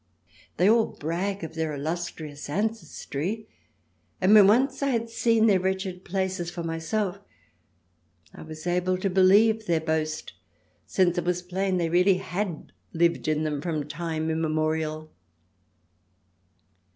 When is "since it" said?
10.87-11.23